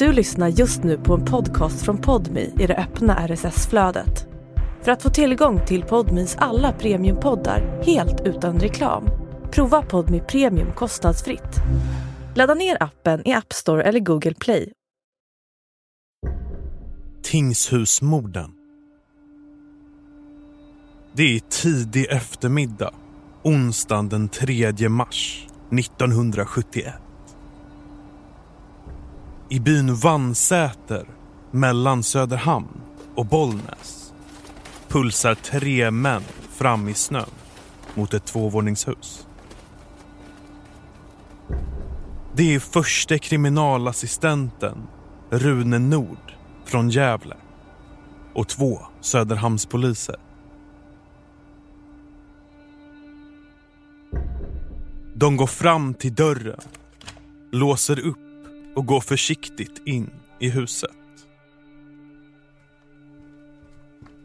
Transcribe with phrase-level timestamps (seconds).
[0.00, 4.26] Du lyssnar just nu på en podcast från Podmi i det öppna RSS-flödet.
[4.82, 9.04] För att få tillgång till Podmis alla premiumpoddar helt utan reklam,
[9.50, 11.56] prova Podmi Premium kostnadsfritt.
[12.34, 14.72] Ladda ner appen i App Store eller Google Play.
[17.22, 18.50] Tingshusmorden.
[21.12, 22.94] Det är tidig eftermiddag,
[23.42, 26.94] onsdagen den 3 mars 1971.
[29.52, 31.06] I byn Vannsäter
[31.50, 32.80] mellan Söderhamn
[33.14, 34.14] och Bollnäs
[34.88, 37.30] pulsar tre män fram i snön
[37.94, 39.26] mot ett tvåvåningshus.
[42.34, 44.78] Det är förste kriminalassistenten
[45.30, 47.36] Rune Nord från Gävle
[48.34, 50.16] och två Söderhamnspoliser.
[55.14, 56.60] De går fram till dörren,
[57.52, 58.29] låser upp
[58.80, 60.90] och går försiktigt in i huset.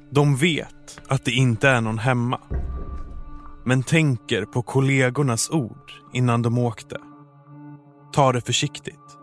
[0.09, 2.39] De vet att det inte är någon hemma.
[3.65, 6.97] Men tänker på kollegornas ord innan de åkte.
[8.13, 9.17] Ta det försiktigt.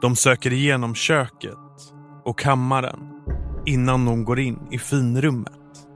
[0.00, 1.92] De söker igenom köket
[2.24, 3.22] och kammaren
[3.66, 5.86] innan de går in i finrummet.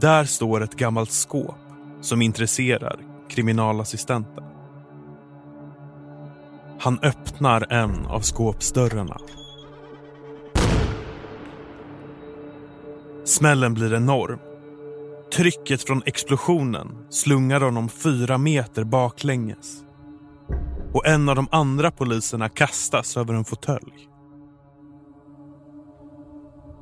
[0.00, 1.58] Där står ett gammalt skåp
[2.00, 4.53] som intresserar kriminalassistenten.
[6.84, 9.16] Han öppnar en av skåpsdörrarna.
[13.24, 14.38] Smällen blir enorm.
[15.36, 19.84] Trycket från explosionen slungar honom fyra meter baklänges.
[20.92, 24.08] Och en av de andra poliserna kastas över en fåtölj.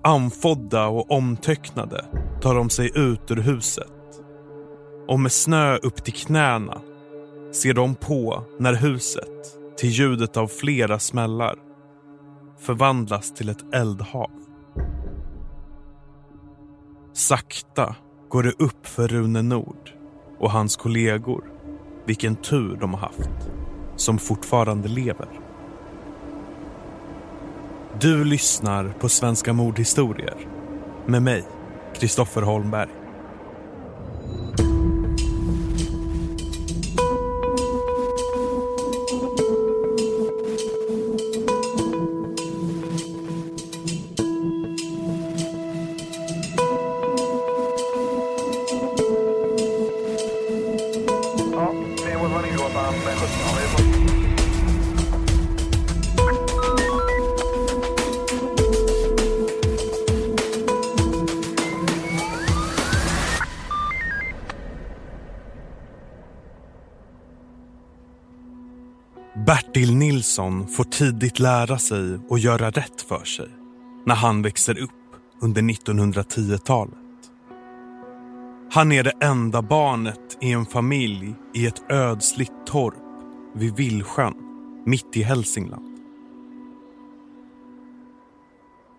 [0.05, 2.05] Anfodda och omtöcknade
[2.41, 4.23] tar de sig ut ur huset.
[5.09, 6.81] Och med snö upp till knäna
[7.53, 11.59] ser de på när huset, till ljudet av flera smällar,
[12.59, 14.31] förvandlas till ett eldhav.
[17.13, 17.97] Sakta
[18.29, 19.91] går det upp för Rune Nord
[20.39, 21.45] och hans kollegor
[22.05, 23.51] vilken tur de har haft
[23.97, 25.29] som fortfarande lever.
[28.01, 30.37] Du lyssnar på Svenska mordhistorier
[31.07, 31.45] med mig,
[31.95, 32.91] Kristoffer Holmberg.
[70.33, 73.49] Jason får tidigt lära sig att göra rätt för sig
[74.07, 74.91] när han växer upp
[75.41, 76.95] under 1910-talet.
[78.71, 82.95] Han är det enda barnet i en familj i ett ödsligt torp
[83.55, 84.35] vid Villsjön,
[84.87, 85.99] mitt i Hälsingland.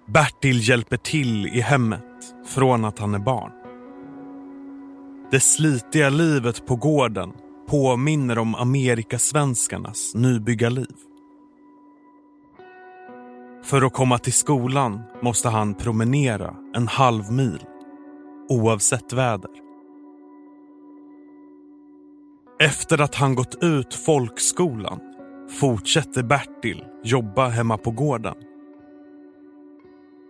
[0.05, 3.51] Bertil hjälper till i hemmet från att han är barn.
[5.31, 7.31] Det slitiga livet på gården
[7.67, 10.95] påminner om Amerikasvenskarnas nybyggarliv.
[13.73, 17.65] För att komma till skolan måste han promenera en halv mil,
[18.49, 19.51] oavsett väder.
[22.59, 24.99] Efter att han gått ut folkskolan
[25.59, 28.35] fortsätter Bertil jobba hemma på gården.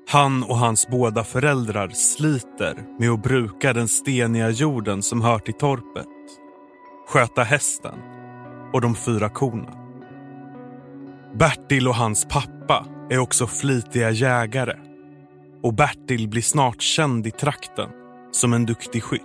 [0.10, 5.54] Han och hans båda föräldrar sliter med att bruka den steniga jorden som hör till
[5.54, 6.08] torpet,
[7.08, 8.00] sköta hästen
[8.74, 9.74] och de fyra korna.
[11.34, 14.78] Bertil och hans pappa är också flitiga jägare
[15.64, 17.90] och Bertil blir snart känd i trakten
[18.32, 19.22] som en duktig skytt.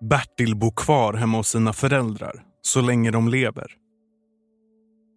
[0.00, 3.72] Bertil bor kvar hemma hos sina föräldrar så länge de lever.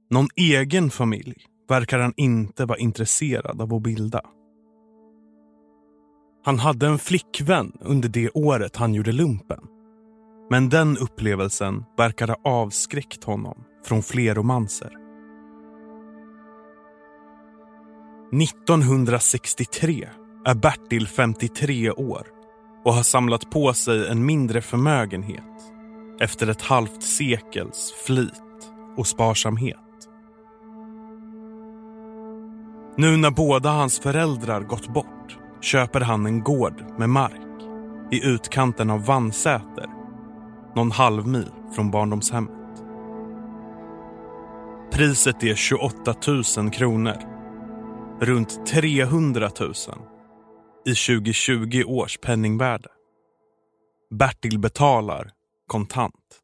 [0.09, 1.35] Någon egen familj
[1.69, 4.21] verkar han inte vara intresserad av att bilda.
[6.45, 9.74] Han hade en flickvän under det året han gjorde lumpen.
[10.49, 14.91] Men den upplevelsen verkar ha avskräckt honom från fler romanser.
[18.41, 20.09] 1963
[20.45, 22.27] är Bertil 53 år
[22.85, 25.43] och har samlat på sig en mindre förmögenhet
[26.19, 29.77] efter ett halvt sekels flit och sparsamhet.
[32.97, 37.63] Nu när båda hans föräldrar gått bort köper han en gård med mark
[38.11, 39.94] i utkanten av Vannsäter
[40.75, 42.51] någon halvmil från barndomshemmet.
[44.91, 46.15] Priset är 28
[46.57, 47.17] 000 kronor.
[48.21, 49.73] Runt 300 000
[50.85, 52.89] i 2020 års penningvärde.
[54.09, 55.31] Bertil betalar
[55.67, 56.41] kontant.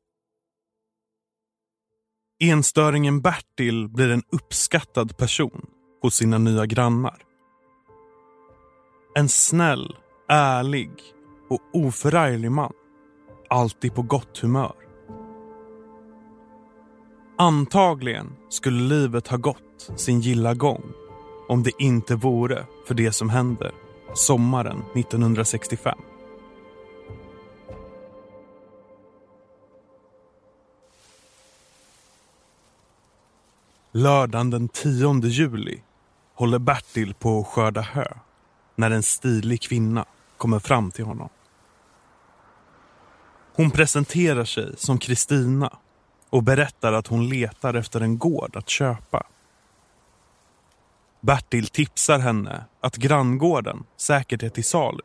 [2.43, 5.65] Enstöringen Bertil blir en uppskattad person
[6.01, 7.23] hos sina nya grannar.
[9.15, 9.95] En snäll,
[10.29, 10.91] ärlig
[11.49, 12.73] och oförarglig man.
[13.53, 14.73] Alltid på gott humör.
[17.37, 20.83] Antagligen skulle livet ha gått sin gilla gång
[21.47, 23.71] om det inte vore för det som händer
[24.13, 25.97] sommaren 1965.
[33.91, 35.81] Lördagen den 10 juli
[36.33, 38.07] håller Bertil på att skörda hö
[38.75, 40.05] när en stilig kvinna
[40.37, 41.29] kommer fram till honom.
[43.55, 45.77] Hon presenterar sig som Kristina
[46.29, 49.27] och berättar att hon letar efter en gård att köpa.
[51.19, 55.01] Bertil tipsar henne att granngården säkert är till salu.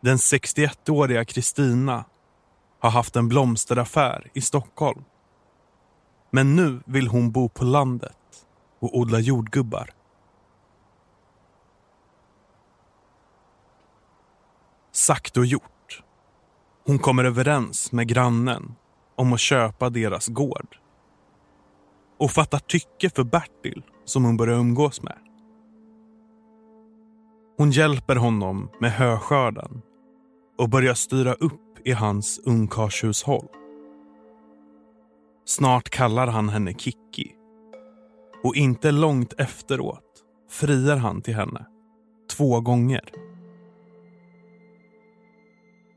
[0.00, 2.04] Den 61-åriga Kristina
[2.78, 5.04] har haft en blomsteraffär i Stockholm.
[6.30, 8.46] Men nu vill hon bo på landet
[8.78, 9.90] och odla jordgubbar.
[14.92, 15.71] Sagt och gjort.
[16.86, 18.74] Hon kommer överens med grannen
[19.16, 20.76] om att köpa deras gård.
[22.18, 25.18] Och fattar tycke för Bertil som hon börjar umgås med.
[27.56, 29.82] Hon hjälper honom med höskörden
[30.58, 33.46] och börjar styra upp i hans ungkarlshushåll.
[35.44, 37.34] Snart kallar han henne Kikki.
[38.44, 41.66] Och inte långt efteråt friar han till henne.
[42.36, 43.21] Två gånger.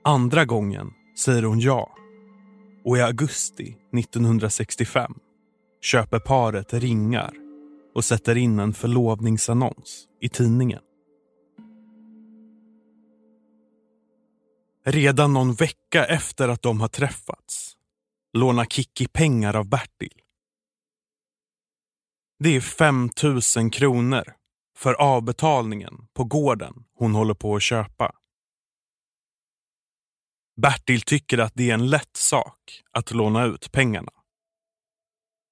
[0.07, 1.95] Andra gången säger hon ja.
[2.83, 5.13] Och i augusti 1965
[5.81, 7.33] köper paret ringar
[7.95, 10.81] och sätter in en förlovningsannons i tidningen.
[14.85, 17.73] Redan någon vecka efter att de har träffats
[18.33, 20.21] lånar Kikki pengar av Bertil.
[22.39, 23.09] Det är 5
[23.57, 24.23] 000 kronor
[24.77, 28.11] för avbetalningen på gården hon håller på att köpa.
[30.61, 34.11] Bertil tycker att det är en lätt sak att låna ut pengarna.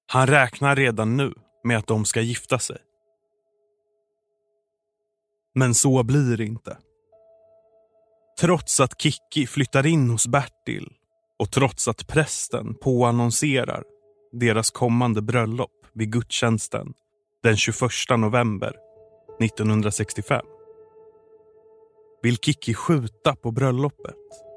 [0.06, 1.32] Han räknar redan nu
[1.64, 2.78] med att de ska gifta sig.
[5.54, 6.78] Men så blir det inte.
[8.40, 10.92] Trots att Kikki flyttar in hos Bertil
[11.38, 13.84] och trots att prästen påannonserar
[14.32, 16.94] deras kommande bröllop vid gudstjänsten
[17.42, 18.76] den 21 november
[19.40, 20.46] 1965
[22.22, 24.53] vill Kikki skjuta på bröllopet.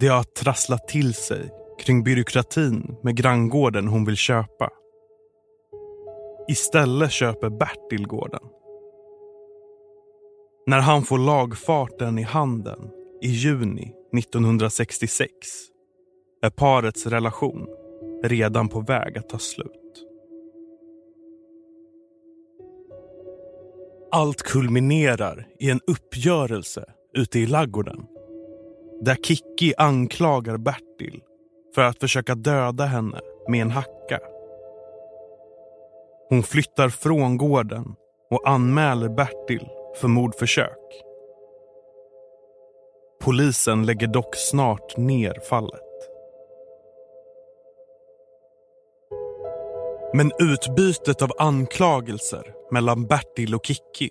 [0.00, 4.70] Det har trasslat till sig kring byråkratin med granngården hon vill köpa.
[6.48, 8.40] Istället köper Bertil gården.
[10.66, 12.90] När han får lagfarten i handen
[13.22, 15.30] i juni 1966
[16.42, 17.66] är parets relation
[18.24, 20.04] redan på väg att ta slut.
[24.10, 26.84] Allt kulminerar i en uppgörelse
[27.14, 28.06] ute i laggården
[29.00, 31.22] där Kikki anklagar Bertil
[31.74, 34.20] för att försöka döda henne med en hacka.
[36.28, 37.94] Hon flyttar från gården
[38.30, 39.68] och anmäler Bertil
[40.00, 41.02] för mordförsök.
[43.20, 45.82] Polisen lägger dock snart ner fallet.
[50.14, 54.10] Men utbytet av anklagelser mellan Bertil och Kikki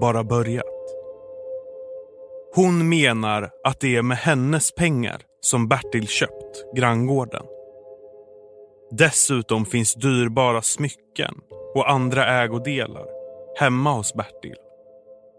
[0.00, 0.64] Bara börjat.
[2.54, 7.42] Hon menar att det är med hennes pengar som Bertil köpt granngården.
[8.90, 11.34] Dessutom finns dyrbara smycken
[11.74, 13.06] och andra ägodelar
[13.58, 14.56] hemma hos Bertil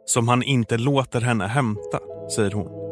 [0.06, 2.00] som han inte låter henne hämta,
[2.36, 2.86] säger hon.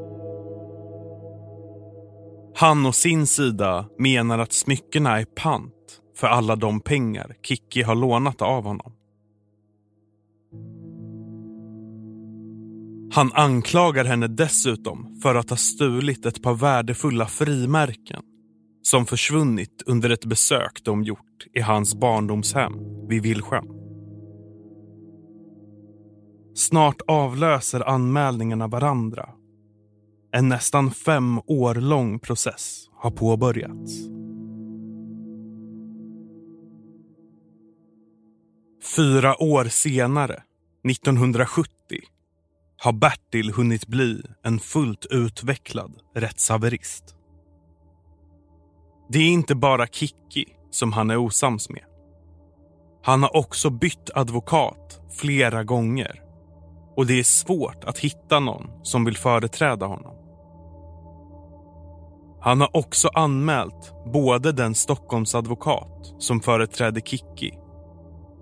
[2.55, 7.95] Han och sin sida menar att smyckena är pant för alla de pengar Kikki har
[7.95, 8.93] lånat av honom.
[13.13, 18.21] Han anklagar henne dessutom för att ha stulit ett par värdefulla frimärken
[18.81, 22.73] som försvunnit under ett besök de gjort i hans barndomshem
[23.07, 23.67] vid Villsjön.
[26.55, 29.29] Snart avlöser anmälningarna varandra.
[30.31, 33.91] En nästan fem år lång process har påbörjats.
[38.95, 40.43] Fyra år senare,
[40.89, 41.69] 1970,
[42.83, 47.15] har Bertil hunnit bli en fullt utvecklad rättshaverist.
[49.09, 51.83] Det är inte bara Kikki som han är osams med.
[53.03, 56.21] Han har också bytt advokat flera gånger
[56.95, 60.15] och det är svårt att hitta någon som vill företräda honom.
[62.41, 67.51] Han har också anmält både den Stockholmsadvokat som företräder Kikki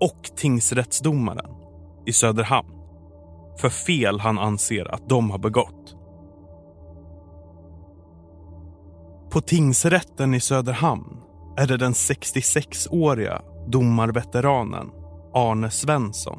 [0.00, 1.50] och tingsrättsdomaren
[2.06, 2.81] i Söderhamn
[3.58, 5.96] för fel han anser att de har begått.
[9.30, 11.20] På tingsrätten i Söderhamn
[11.56, 14.90] är det den 66-åriga domarveteranen
[15.34, 16.38] Arne Svensson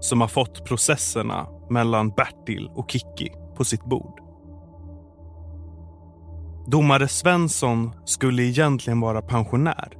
[0.00, 4.20] som har fått processerna mellan Bertil och Kikki på sitt bord.
[6.66, 9.92] Domare Svensson skulle egentligen vara pensionär.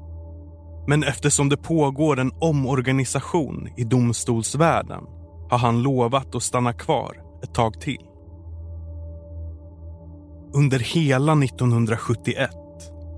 [0.87, 5.05] Men eftersom det pågår en omorganisation i domstolsvärlden
[5.51, 8.07] har han lovat att stanna kvar ett tag till.
[10.55, 12.51] Under hela 1971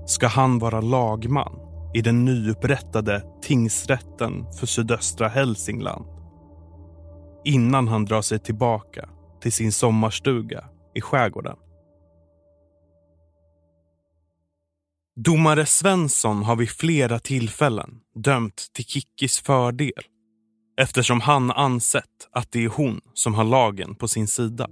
[0.05, 1.59] ska han vara lagman
[1.93, 6.05] i den nyupprättade tingsrätten för sydöstra Hälsingland
[7.45, 9.09] innan han drar sig tillbaka
[9.41, 10.65] till sin sommarstuga
[10.95, 11.57] i skärgården.
[15.15, 20.03] Domare Svensson har vid flera tillfällen dömt till Kickis fördel
[20.77, 24.69] eftersom han ansett att det är hon som har lagen på sin sida.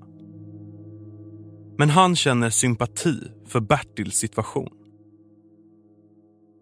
[1.78, 4.70] Men han känner sympati för Bertils situation.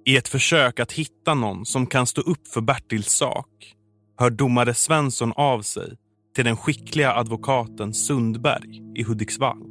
[0.05, 3.75] I ett försök att hitta någon som kan stå upp för Bertils sak
[4.17, 5.97] hör domare Svensson av sig
[6.35, 9.63] till den skickliga advokaten Sundberg i Hudiksvall.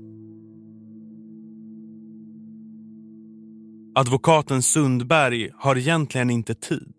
[3.95, 6.95] Advokaten Sundberg har egentligen inte tid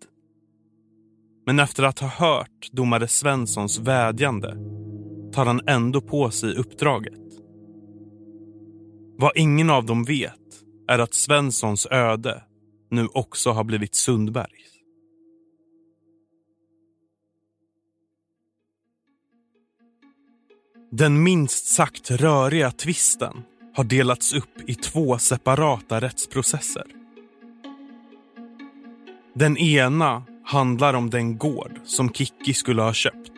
[1.45, 4.57] men efter att ha hört domare Svenssons vädjande
[5.33, 7.19] tar han ändå på sig uppdraget.
[9.17, 10.33] Vad ingen av dem vet
[10.87, 12.43] är att Svenssons öde
[12.91, 14.73] nu också har blivit Sundbergs.
[20.91, 23.43] Den minst sagt röriga tvisten
[23.75, 26.85] har delats upp i två separata rättsprocesser.
[29.33, 33.31] Den ena handlar om den gård som Kikki skulle ha köpt,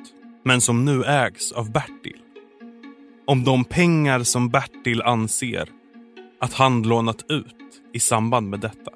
[0.44, 2.18] men som nu ägs av Bertil.
[3.28, 5.70] Om de pengar som Bertil anser
[6.40, 7.56] att han lånat ut
[7.94, 8.92] i samband med detta.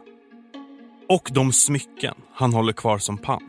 [1.09, 3.43] Och de smycken han håller kvar som pant.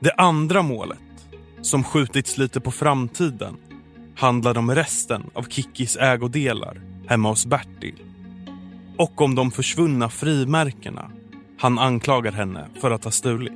[0.00, 0.98] Det andra målet,
[1.62, 3.56] som skjutits lite på framtiden,
[4.16, 8.02] handlar om resten av Kikkis ägodelar hemma hos Bertil
[8.98, 11.10] och om de försvunna frimärkena
[11.58, 13.52] han anklagar henne för att ha stulit.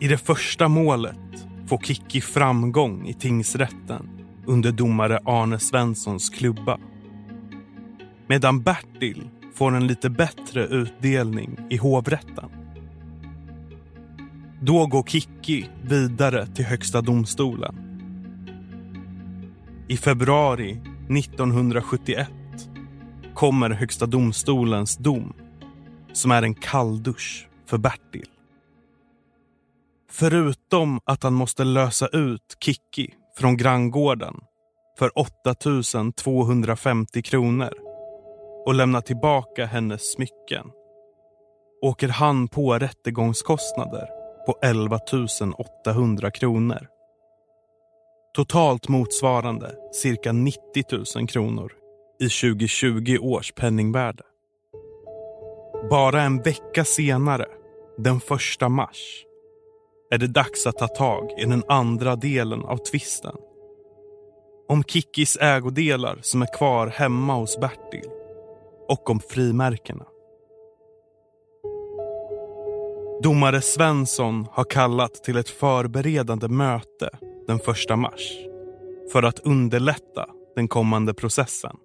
[0.00, 4.08] I det första målet får Kikki framgång i tingsrätten
[4.46, 6.78] under domare Arne Svenssons klubba.
[8.26, 12.50] Medan Bertil får en lite bättre utdelning i hovrätten.
[14.60, 17.74] Då går Kikki vidare till Högsta domstolen.
[19.88, 20.80] I februari
[21.10, 22.28] 1971
[23.34, 25.32] kommer Högsta domstolens dom
[26.12, 28.28] som är en kalldusch för Bertil.
[30.10, 34.34] Förutom att han måste lösa ut Kikki från granngården
[34.98, 35.54] för 8
[36.16, 37.72] 250 kronor
[38.66, 40.66] och lämna tillbaka hennes smycken
[41.82, 44.06] åker han på rättegångskostnader
[44.46, 44.98] på 11
[45.86, 46.93] 800 kronor.
[48.36, 50.60] Totalt motsvarande cirka 90
[51.16, 51.72] 000 kronor
[52.20, 54.22] i 2020 års penningvärde.
[55.90, 57.46] Bara en vecka senare,
[57.98, 59.24] den 1 mars,
[60.10, 63.36] är det dags att ta tag i den andra delen av tvisten.
[64.68, 68.10] Om Kikkis ägodelar som är kvar hemma hos Bertil
[68.88, 70.04] och om frimärkena.
[73.22, 77.10] Domare Svensson har kallat till ett förberedande möte
[77.46, 77.56] den
[77.90, 78.32] 1 mars
[79.12, 81.76] för att underlätta den kommande processen.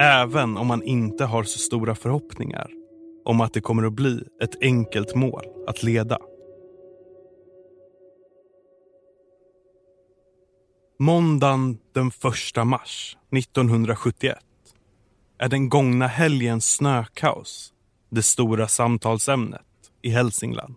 [0.00, 2.70] Även om man inte har så stora förhoppningar
[3.24, 6.18] om att det kommer att bli ett enkelt mål att leda.
[10.98, 12.08] Måndagen den
[12.56, 14.38] 1 mars 1971
[15.38, 17.72] är den gångna helgens snökaos
[18.10, 19.60] det stora samtalsämnet
[20.02, 20.76] i Hälsingland.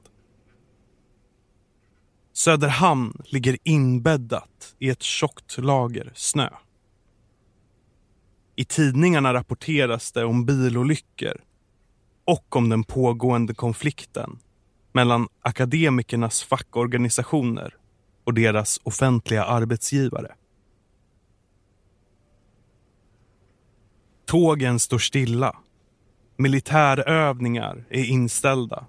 [2.37, 6.49] Söderhamn ligger inbäddat i ett tjockt lager snö.
[8.55, 11.41] I tidningarna rapporteras det om bilolyckor
[12.25, 14.39] och om den pågående konflikten
[14.91, 17.75] mellan akademikernas fackorganisationer
[18.23, 20.35] och deras offentliga arbetsgivare.
[24.25, 25.57] Tågen står stilla.
[26.35, 28.85] Militärövningar är inställda.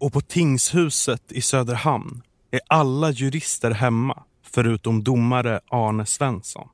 [0.00, 6.68] Och på tingshuset i Söderhamn är alla jurister hemma förutom domare Arne Svensson.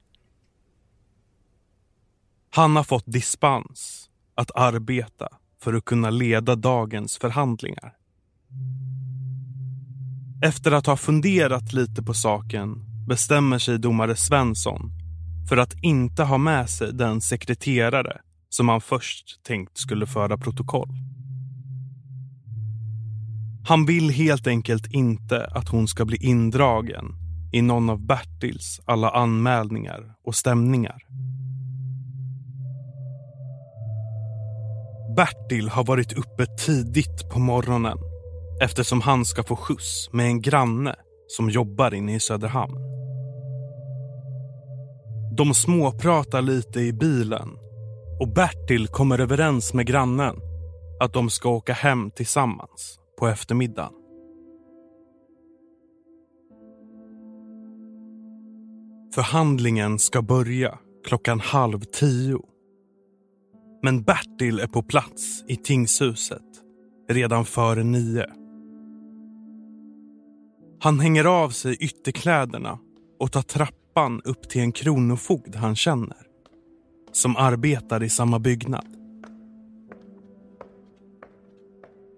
[2.51, 5.29] Han har fått dispens att arbeta
[5.63, 7.97] för att kunna leda dagens förhandlingar.
[10.43, 14.91] Efter att ha funderat lite på saken bestämmer sig domare Svensson
[15.49, 21.14] för att inte ha med sig den sekreterare som han först tänkt skulle föra protokoll.
[23.67, 27.05] Han vill helt enkelt inte att hon ska bli indragen
[27.53, 30.97] i någon av Bertils alla anmälningar och stämningar.
[35.17, 37.99] Bertil har varit uppe tidigt på morgonen
[38.63, 40.95] eftersom han ska få skjuts med en granne
[41.27, 42.77] som jobbar inne i Söderhamn.
[45.37, 47.49] De småpratar lite i bilen
[48.21, 50.37] och Bertil kommer överens med grannen
[51.01, 53.93] att de ska åka hem tillsammans på eftermiddagen.
[59.15, 62.41] Förhandlingen ska börja klockan halv tio.
[63.83, 66.43] Men Bertil är på plats i tingshuset
[67.11, 68.27] redan före nio.
[70.81, 72.79] Han hänger av sig ytterkläderna
[73.21, 76.27] och tar trappan upp till en kronofogd han känner.
[77.13, 79.04] Som arbetar i samma byggnad.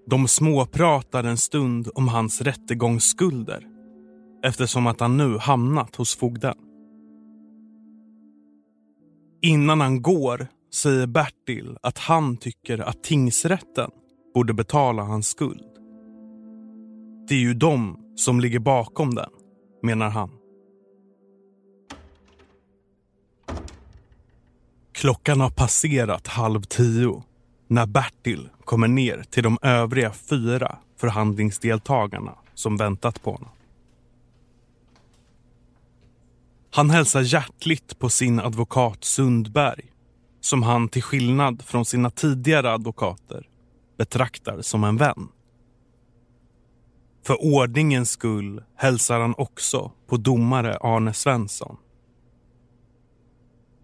[0.06, 3.66] De småpratar en stund om hans rättegångsskulder
[4.44, 6.54] eftersom att han nu hamnat hos fogden.
[9.42, 13.90] Innan han går säger Bertil att han tycker att tingsrätten
[14.34, 15.72] borde betala hans skuld.
[17.28, 19.30] Det är ju de som ligger bakom den,
[19.82, 20.30] menar han.
[24.92, 27.22] Klockan har passerat halv tio
[27.66, 33.50] när Bertil kommer ner till de övriga fyra förhandlingsdeltagarna som väntat på honom.
[36.70, 39.84] Han hälsar hjärtligt på sin advokat Sundberg
[40.40, 43.48] som han till skillnad från sina tidigare advokater
[43.98, 45.28] betraktar som en vän.
[47.26, 51.76] För ordningens skull hälsar han också på domare Arne Svensson.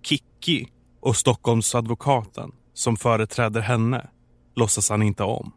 [0.02, 0.68] Kicki
[1.00, 4.08] och Stockholmsadvokaten som företräder henne
[4.54, 5.52] låtsas han inte om.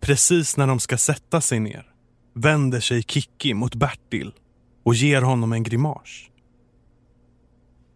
[0.00, 1.92] Precis när de ska sätta sig ner
[2.32, 4.32] vänder sig Kikki mot Bertil
[4.82, 6.30] och ger honom en grimas.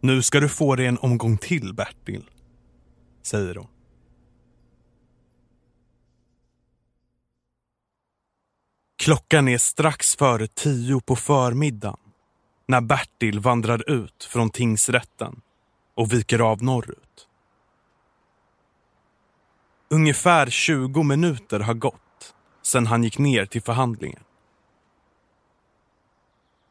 [0.00, 2.30] Nu ska du få dig en omgång till, Bertil,
[3.22, 3.68] säger hon.
[9.02, 11.98] Klockan är strax före tio på förmiddagen
[12.68, 15.40] när Bertil vandrar ut från tingsrätten
[16.00, 17.28] och viker av norrut.
[19.88, 24.22] Ungefär 20 minuter har gått sedan han gick ner till förhandlingen.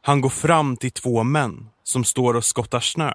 [0.02, 3.14] Han går fram till två män som står och skottar snö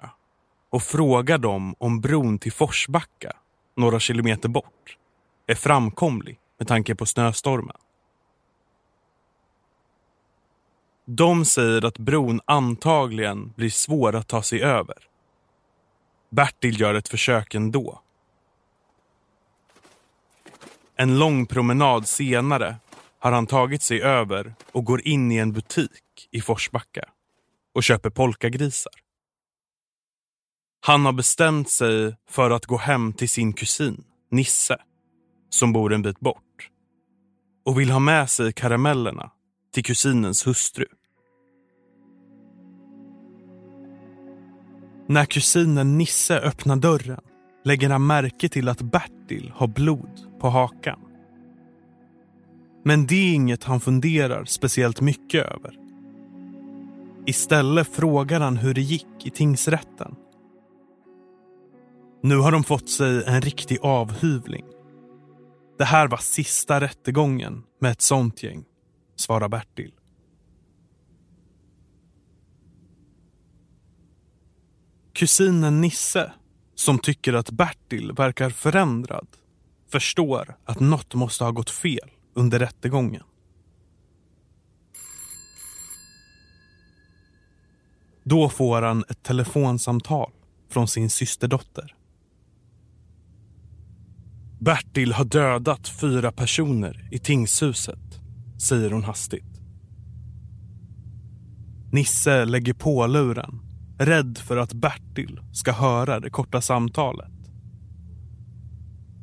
[0.69, 3.31] och frågar dem om bron till Forsbacka,
[3.75, 4.97] några kilometer bort,
[5.47, 7.77] är framkomlig med tanke på snöstormen.
[11.05, 15.14] De säger att bron antagligen blir svår att ta sig över.
[16.35, 18.01] Bertil gör ett försök ändå.
[20.95, 22.75] En lång promenad senare
[23.19, 27.09] har han tagit sig över och går in i en butik i Forsbacka
[27.75, 28.93] och köper polkagrisar.
[30.81, 34.77] Han har bestämt sig för att gå hem till sin kusin, Nisse,
[35.49, 36.69] som bor en bit bort
[37.65, 39.31] och vill ha med sig karamellerna
[39.73, 40.85] till kusinens hustru.
[45.07, 47.21] När kusinen Nisse öppnar dörren
[47.63, 50.99] lägger han märke till att Bertil har blod på hakan.
[52.83, 55.79] Men det är inget han funderar speciellt mycket över.
[57.25, 60.15] Istället frågar han hur det gick i tingsrätten.
[62.21, 64.65] Nu har de fått sig en riktig avhyvling.
[65.77, 68.63] Det här var sista rättegången med ett sånt gäng,
[69.15, 69.91] svarar Bertil.
[75.15, 76.31] Kusinen Nisse,
[76.75, 79.27] som tycker att Bertil verkar förändrad,
[79.91, 83.23] förstår att något måste ha gått fel under rättegången.
[88.23, 90.31] Då får han ett telefonsamtal
[90.69, 91.95] från sin systerdotter.
[94.59, 98.19] Bertil har dödat fyra personer i tingshuset,
[98.67, 99.61] säger hon hastigt.
[101.91, 103.64] Nisse lägger på luren,
[103.97, 107.31] rädd för att Bertil ska höra det korta samtalet.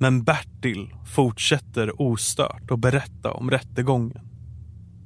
[0.00, 4.28] Men Bertil fortsätter ostört att berätta om rättegången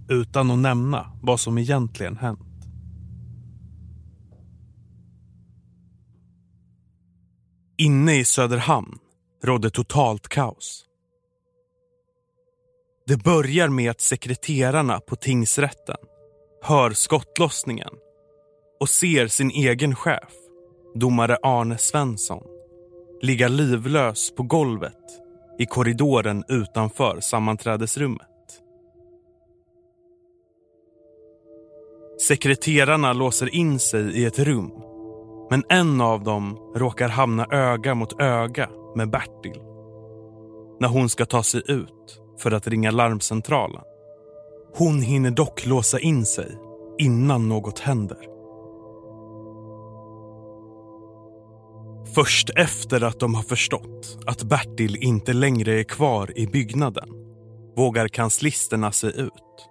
[0.09, 2.41] utan att nämna vad som egentligen hänt.
[7.79, 8.99] Inne i Söderhamn
[9.45, 10.85] rådde totalt kaos.
[13.07, 15.97] Det börjar med att sekreterarna på tingsrätten
[16.63, 17.91] hör skottlossningen
[18.81, 20.33] och ser sin egen chef,
[20.95, 22.43] domare Arne Svensson,
[23.23, 25.05] ligga livlös på golvet
[25.59, 28.27] i korridoren utanför sammanträdesrummet.
[32.29, 34.73] Sekreterarna låser in sig i ett rum
[35.51, 39.61] men en av dem råkar hamna öga mot öga med Bertil
[40.81, 43.83] när hon ska ta sig ut för att ringa larmcentralen.
[44.75, 46.59] Hon hinner dock låsa in sig
[46.99, 48.36] innan något händer.
[52.17, 57.09] Först efter att de har förstått att Bertil inte längre är kvar i byggnaden
[57.77, 59.69] vågar kanslisterna sig ut.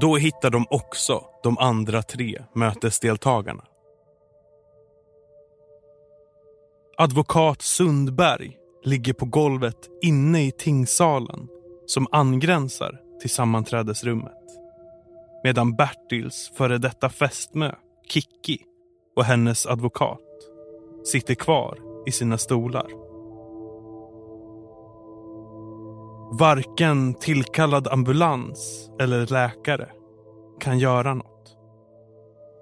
[0.00, 3.64] Då hittar de också de andra tre mötesdeltagarna.
[6.96, 11.48] Advokat Sundberg ligger på golvet inne i tingssalen
[11.86, 14.42] som angränsar till sammanträdesrummet.
[15.44, 17.74] Medan Bertils före detta fästmö,
[18.08, 18.58] Kikki,
[19.16, 20.31] och hennes advokat
[21.04, 22.86] sitter kvar i sina stolar.
[26.38, 29.88] Varken tillkallad ambulans eller läkare
[30.60, 31.56] kan göra något.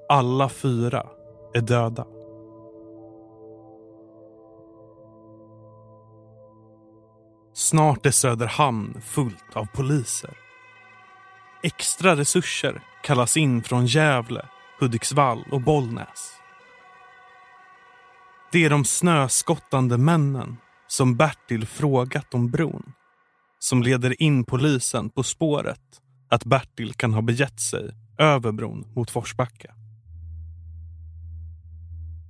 [0.08, 1.06] Alla fyra
[1.54, 2.06] är döda.
[7.54, 10.36] Snart är Söderhamn fullt av poliser.
[11.62, 14.46] Extra resurser kallas in från Gävle,
[14.80, 16.39] Hudiksvall och Bollnäs.
[18.52, 20.56] Det är de snöskottande männen
[20.88, 22.92] som Bertil frågat om bron
[23.58, 25.80] som leder in polisen på spåret
[26.30, 29.74] att Bertil kan ha begett sig över bron mot Forsbacka.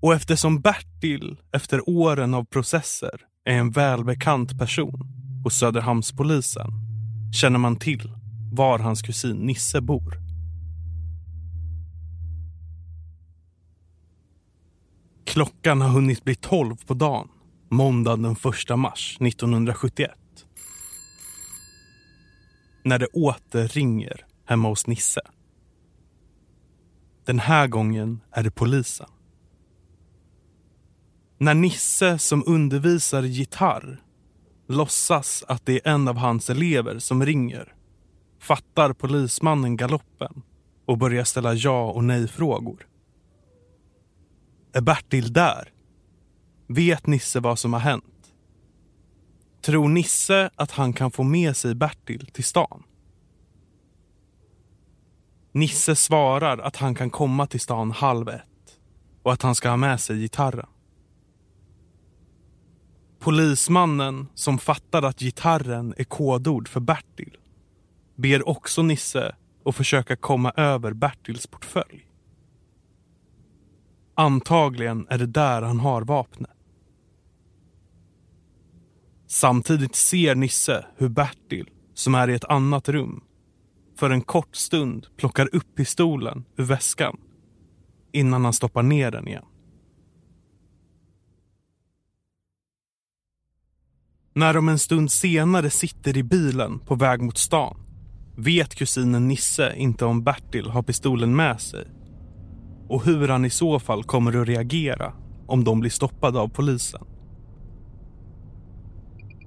[0.02, 5.02] Och eftersom Bertil efter åren av processer är en välbekant person
[5.44, 6.70] hos Söderhamnspolisen
[7.40, 8.12] känner man till
[8.52, 10.29] var hans kusin Nisse bor.
[15.30, 17.28] Klockan har hunnit bli tolv på dagen
[17.68, 18.32] måndagen den
[18.70, 20.10] 1 mars 1971.
[22.84, 25.20] När det åter ringer hemma hos Nisse.
[27.24, 29.08] Den här gången är det polisen.
[31.38, 34.02] När Nisse som undervisar gitarr
[34.68, 37.74] låtsas att det är en av hans elever som ringer
[38.40, 40.42] fattar polismannen galoppen
[40.86, 42.86] och börjar ställa ja och nej-frågor.
[44.72, 45.72] Är Bertil där?
[46.66, 48.04] Vet Nisse vad som har hänt?
[49.62, 52.82] Tror Nisse att han kan få med sig Bertil till stan?
[55.52, 58.46] Nisse svarar att han kan komma till stan halv ett.
[59.22, 60.68] och att han ska ha med sig gitarren.
[63.18, 67.36] Polismannen som fattar att gitarren är kodord för Bertil
[68.16, 72.09] ber också Nisse att försöka komma över Bertils portfölj.
[74.20, 76.50] Antagligen är det där han har vapnet.
[79.26, 83.24] Samtidigt ser Nisse hur Bertil, som är i ett annat rum,
[83.98, 87.16] för en kort stund plockar upp pistolen ur väskan
[88.12, 89.44] innan han stoppar ner den igen.
[94.34, 97.76] När de en stund senare sitter i bilen på väg mot stan
[98.36, 101.99] vet kusinen Nisse inte om Bertil har pistolen med sig
[102.90, 105.12] och hur han i så fall kommer att reagera
[105.46, 107.04] om de blir stoppade av polisen.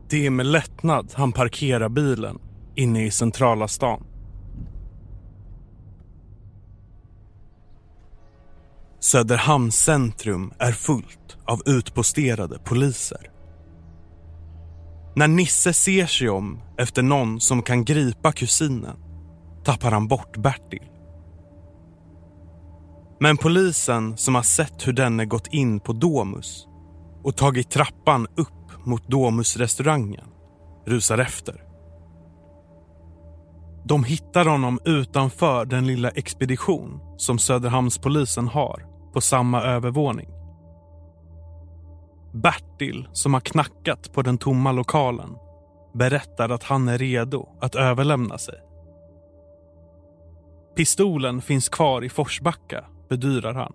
[0.10, 2.40] Det är med lättnad han parkerar bilen
[2.76, 4.04] inne i centrala stan.
[9.00, 13.32] Söderhamns centrum är fullt av utposterade poliser.
[15.16, 18.98] När Nisse ser sig om efter någon som kan gripa kusinen
[19.64, 20.93] tappar han bort Bertil.
[23.20, 26.68] Men polisen som har sett hur denne gått in på Domus
[27.24, 30.28] och tagit trappan upp mot Domus-restaurangen
[30.86, 31.64] rusar efter.
[33.86, 40.30] De hittar honom utanför den lilla expedition som Söderhamnspolisen har på samma övervåning.
[42.34, 45.30] Bertil, som har knackat på den tomma lokalen,
[45.94, 48.56] berättar att han är redo att överlämna sig.
[50.76, 53.74] Pistolen finns kvar i Forsbacka, bedyrar han.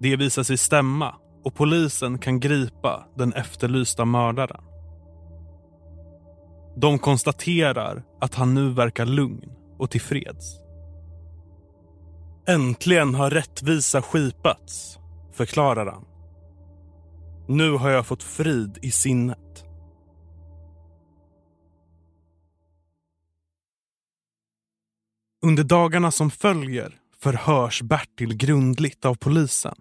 [0.00, 4.64] Det visar sig stämma och polisen kan gripa den efterlysta mördaren.
[6.76, 10.58] De konstaterar att han nu verkar lugn och tillfreds.
[12.46, 14.98] Äntligen har rättvisa skipats,
[15.32, 16.04] förklarar han.
[17.48, 19.64] Nu har jag fått frid i sinnet.
[25.44, 29.74] Under dagarna som följer förhörs Bertil grundligt av polisen.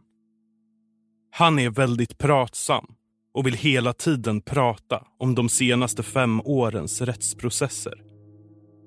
[1.32, 2.86] Han är väldigt pratsam
[3.34, 8.04] och vill hela tiden prata om de senaste fem årens rättsprocesser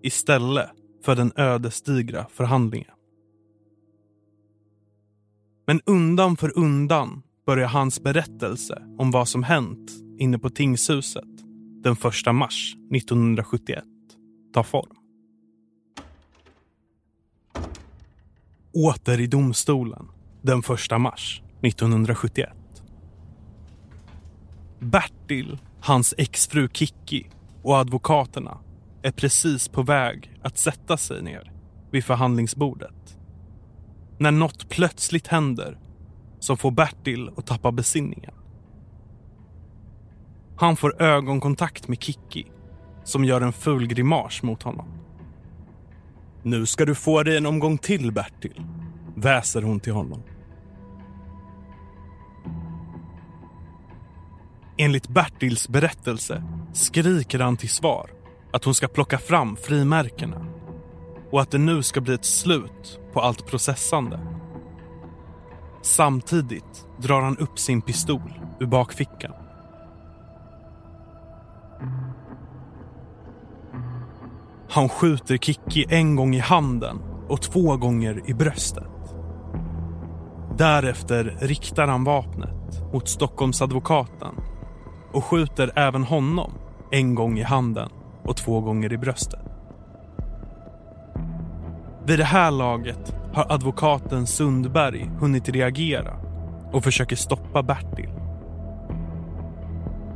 [0.02, 0.70] istället
[1.04, 2.94] för den ödesdigra förhandlingen.
[5.66, 11.42] Men undan för undan börjar hans berättelse om vad som hänt inne på tingshuset
[11.82, 13.84] den 1 mars 1971
[14.54, 15.03] ta form.
[18.74, 20.08] Åter i domstolen
[20.42, 22.50] den 1 mars 1971.
[24.78, 27.30] Bertil, hans exfru Kikki
[27.62, 28.58] och advokaterna
[29.02, 31.52] är precis på väg att sätta sig ner
[31.90, 33.18] vid förhandlingsbordet.
[34.18, 35.78] När något plötsligt händer
[36.40, 38.34] som får Bertil att tappa besinningen.
[40.56, 42.46] Han får ögonkontakt med Kikki
[43.04, 45.03] som gör en ful grimas mot honom.
[46.46, 48.62] Nu ska du få dig en omgång till Bertil,
[49.16, 50.22] väser hon till honom.
[54.78, 58.10] Enligt Bertils berättelse skriker han till svar
[58.52, 60.46] att hon ska plocka fram frimärkena
[61.30, 64.20] och att det nu ska bli ett slut på allt processande.
[65.82, 69.43] Samtidigt drar han upp sin pistol ur bakfickan.
[74.74, 79.14] Han skjuter Kikki en gång i handen och två gånger i bröstet.
[80.56, 84.34] Därefter riktar han vapnet mot Stockholmsadvokaten
[85.12, 86.52] och skjuter även honom
[86.90, 87.88] en gång i handen
[88.24, 89.40] och två gånger i bröstet.
[92.06, 96.16] Vid det här laget har advokaten Sundberg hunnit reagera
[96.72, 98.10] och försöker stoppa Bertil.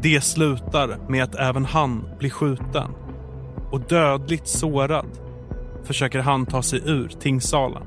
[0.00, 2.94] Det slutar med att även han blir skjuten
[3.70, 5.06] och dödligt sårad
[5.84, 7.82] försöker han ta sig ur tingssalen.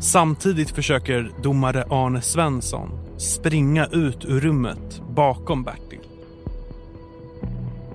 [0.00, 6.00] Samtidigt försöker domare Arne Svensson springa ut ur rummet bakom Bertil.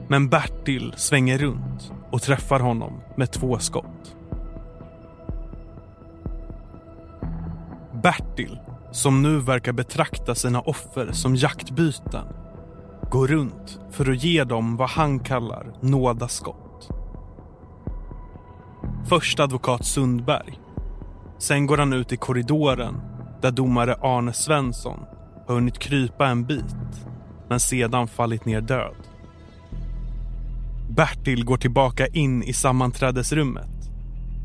[0.08, 4.15] Men Bertil svänger runt och träffar honom med två skott.
[8.04, 8.60] Bertil,
[8.91, 12.28] som nu verkar betrakta sina offer som jaktbyten,
[13.10, 16.89] går runt för att ge dem vad han kallar nådaskott.
[19.10, 20.60] Först advokat Sundberg.
[21.38, 22.96] Sen går han ut i korridoren
[23.41, 25.00] där domare Arne Svensson
[25.48, 27.06] har hunnit krypa en bit
[27.50, 28.96] men sedan fallit ner död.
[30.89, 33.89] Bertil går tillbaka in i sammanträdesrummet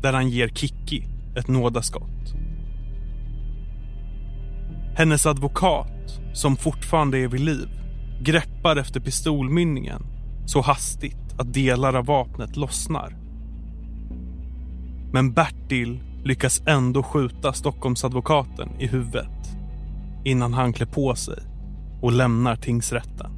[0.01, 2.33] där han ger Kikki ett nådaskott.
[4.95, 7.82] Hennes advokat, som fortfarande är vid liv,
[8.23, 10.05] greppar efter pistolmynningen
[10.45, 13.17] så hastigt att delar av vapnet lossnar.
[15.11, 19.57] Men Bertil lyckas ändå skjuta Stockholmsadvokaten i huvudet
[20.23, 21.39] innan han klär på sig
[22.01, 23.31] och lämnar tingsrätten.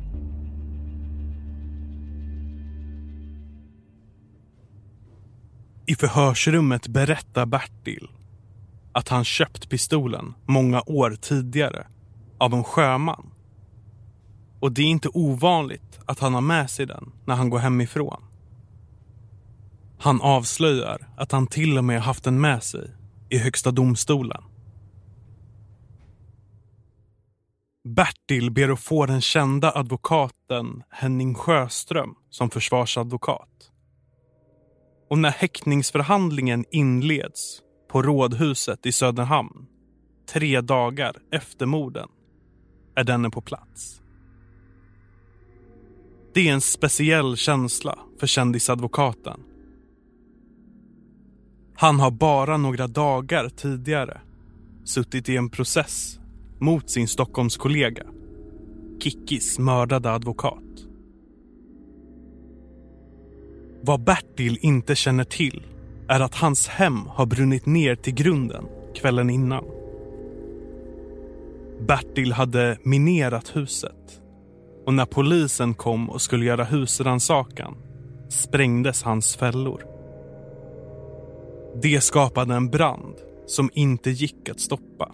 [5.87, 8.07] I förhörsrummet berättar Bertil
[8.91, 11.87] att han köpt pistolen många år tidigare
[12.37, 13.34] av en sjöman.
[14.65, 18.23] Och det är inte ovanligt att han har med sig den när han går hemifrån.
[19.99, 22.91] Han avslöjar att han till och med haft den med sig
[23.29, 24.43] i Högsta domstolen.
[27.83, 33.71] Bertil ber att få den kända advokaten Henning Sjöström som försvarsadvokat.
[35.09, 39.67] Och när häktningsförhandlingen inleds på Rådhuset i Söderhamn
[40.29, 42.09] tre dagar efter morden
[42.95, 44.01] är denne på plats.
[46.35, 49.39] Det är en speciell känsla för kändisadvokaten.
[51.75, 54.21] Han har bara några dagar tidigare
[54.83, 56.19] suttit i en process
[56.59, 58.03] mot sin Stockholmskollega
[58.99, 60.63] Kickis mördade advokat.
[63.81, 65.63] Vad Bertil inte känner till
[66.07, 69.65] är att hans hem har brunnit ner till grunden kvällen innan.
[71.79, 74.21] Bertil hade minerat huset
[74.85, 77.75] och när polisen kom och skulle göra husrannsakan
[78.29, 79.83] sprängdes hans fällor.
[81.81, 85.11] Det skapade en brand som inte gick att stoppa.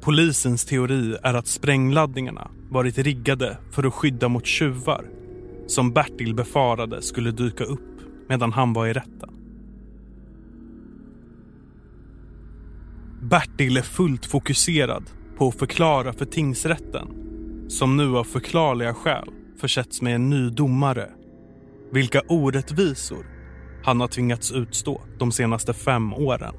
[0.00, 5.10] Polisens teori är att sprängladdningarna varit riggade för att skydda mot tjuvar
[5.66, 9.30] som Bertil befarade skulle dyka upp medan han var i rätten.
[13.22, 15.04] Bertil är fullt fokuserad
[15.36, 17.08] på att förklara för tingsrätten
[17.68, 19.28] som nu av förklarliga skäl
[19.60, 21.10] försetts med en ny domare
[21.92, 23.26] vilka orättvisor
[23.84, 26.54] han har tvingats utstå de senaste fem åren.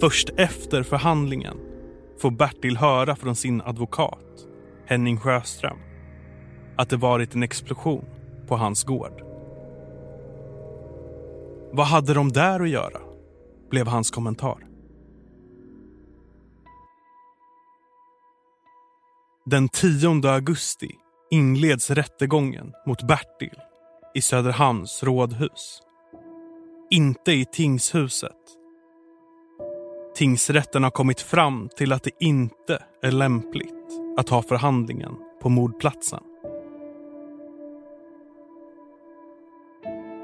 [0.00, 1.56] Först efter förhandlingen
[2.20, 4.46] får Bertil höra från sin advokat
[4.86, 5.78] Henning Sjöström
[6.76, 8.04] att det varit en explosion
[8.48, 9.22] på hans gård.
[11.72, 13.00] Vad hade de där att göra?
[13.70, 14.69] blev hans kommentar.
[19.44, 20.90] Den 10 augusti
[21.30, 23.58] inleds rättegången mot Bertil
[24.14, 25.82] i Söderhamns rådhus.
[26.90, 28.36] Inte i tingshuset.
[30.16, 36.22] Tingsrätten har kommit fram till att det inte är lämpligt att ha förhandlingen på mordplatsen.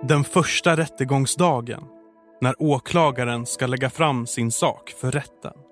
[0.08, 1.82] Den första rättegångsdagen,
[2.40, 5.65] när åklagaren ska lägga fram sin sak för rätten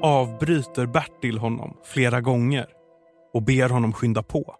[0.00, 2.66] avbryter Bertil honom flera gånger
[3.32, 4.56] och ber honom skynda på.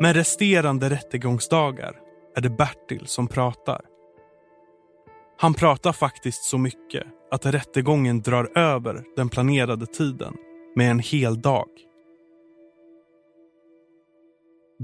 [0.00, 1.96] Men resterande rättegångsdagar
[2.36, 3.80] är det Bertil som pratar.
[5.38, 10.34] Han pratar faktiskt så mycket att rättegången drar över den planerade tiden
[10.76, 11.68] med en hel dag.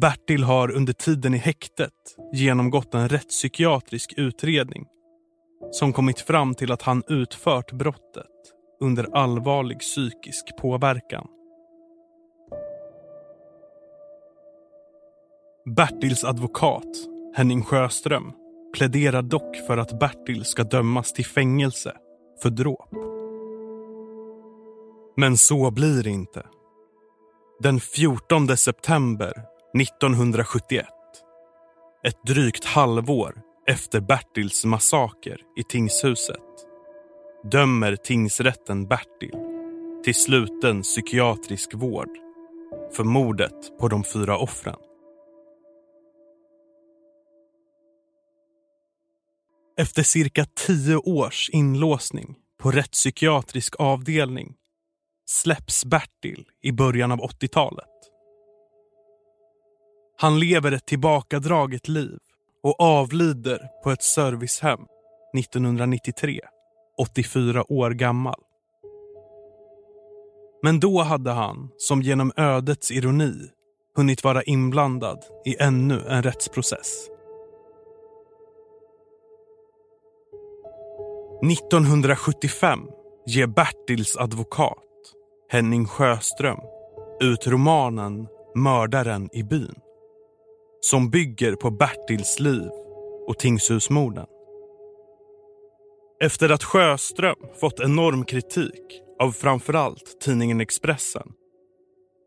[0.00, 4.86] Bertil har under tiden i häktet genomgått en rättspsykiatrisk utredning
[5.70, 8.26] som kommit fram till att han utfört brottet
[8.80, 11.26] under allvarlig psykisk påverkan.
[15.76, 16.96] Bertils advokat,
[17.34, 18.32] Henning Sjöström,
[18.74, 21.96] pläderar dock för att Bertil ska dömas till fängelse
[22.42, 22.88] för dråp.
[25.16, 26.46] Men så blir det inte.
[27.60, 29.32] Den 14 september
[29.80, 30.86] 1971,
[32.06, 36.66] ett drygt halvår efter Bertils massaker i tingshuset,
[37.50, 39.34] dömer tingsrätten Bertil
[40.04, 42.08] till sluten psykiatrisk vård
[42.96, 44.76] för mordet på de fyra offren.
[49.78, 54.54] Efter cirka tio års inlåsning på rättspsykiatrisk avdelning
[55.26, 57.84] släpps Bertil i början av 80-talet.
[60.18, 62.18] Han lever ett tillbakadraget liv
[62.66, 64.80] och avlider på ett servicehem
[65.38, 66.40] 1993,
[66.98, 68.40] 84 år gammal.
[70.62, 73.50] Men då hade han, som genom ödets ironi,
[73.96, 77.08] hunnit vara inblandad i ännu en rättsprocess.
[81.52, 82.80] 1975
[83.26, 84.82] ger Bertils advokat,
[85.50, 86.60] Henning Sjöström,
[87.20, 89.74] ut romanen Mördaren i byn
[90.90, 92.68] som bygger på Bertils liv
[93.26, 94.26] och tingshusmorden.
[96.20, 101.32] Efter att Sjöström fått enorm kritik av framförallt tidningen Expressen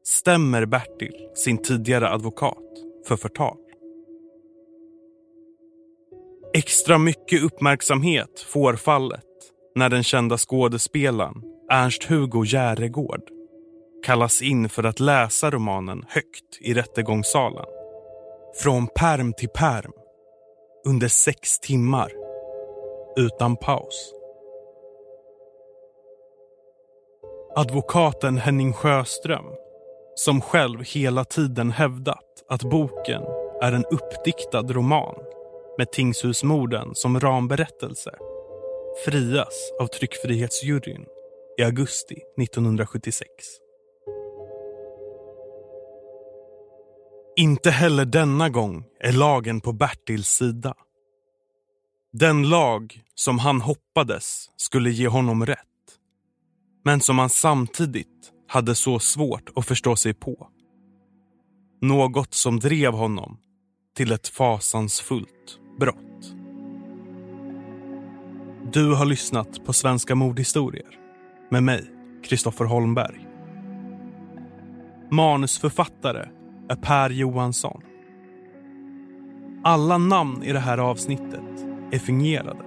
[0.03, 2.63] stämmer Bertil sin tidigare advokat
[3.07, 3.57] för förtal.
[6.53, 9.25] Extra mycket uppmärksamhet får fallet
[9.75, 13.23] när den kända skådespelaren Ernst-Hugo Järegård
[14.05, 17.78] kallas in för att läsa romanen högt i rättegångssalen.
[18.53, 19.91] Från perm till perm
[20.85, 22.11] under sex timmar
[23.17, 24.13] utan paus.
[27.55, 29.45] Advokaten Henning Sjöström,
[30.15, 33.21] som själv hela tiden hävdat att boken
[33.61, 35.15] är en uppdiktad roman
[35.77, 38.11] med tingshusmorden som ramberättelse,
[39.05, 41.05] frias av tryckfrihetsjuryn
[41.57, 43.29] i augusti 1976.
[47.39, 50.73] Inte heller denna gång är lagen på Bertils sida.
[52.13, 55.57] Den lag som han hoppades skulle ge honom rätt.
[56.85, 60.47] Men som han samtidigt hade så svårt att förstå sig på.
[61.81, 63.37] Något som drev honom
[63.95, 66.33] till ett fasansfullt brott.
[68.73, 70.99] Du har lyssnat på Svenska mordhistorier
[71.51, 71.91] med mig,
[72.23, 73.27] Kristoffer Holmberg.
[75.11, 76.38] Manusförfattare
[76.69, 77.81] är Per Johansson.
[79.63, 82.63] Alla namn i det här avsnittet är fingerade.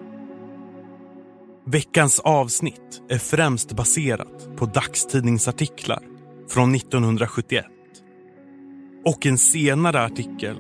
[1.65, 6.03] Veckans avsnitt är främst baserat på dagstidningsartiklar
[6.49, 7.67] från 1971
[9.05, 10.57] och en senare artikel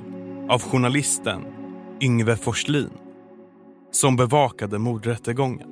[0.48, 1.44] av journalisten
[2.00, 2.90] Yngve Forslin
[3.90, 5.68] som bevakade mordrättegången.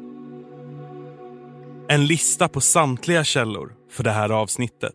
[1.88, 4.94] En lista på samtliga källor för det här avsnittet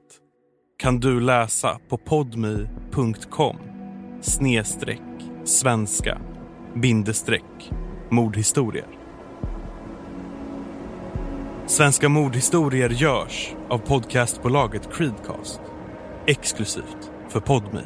[0.78, 3.58] kan du läsa på podmi.com
[4.22, 5.02] snedstreck
[5.46, 6.22] svenska
[6.76, 7.72] bindestreck
[8.12, 8.88] mordhistorier.
[11.68, 15.62] Svenska mordhistorier görs av podcastbolaget Creedcast
[16.26, 17.82] exklusivt för Podmi.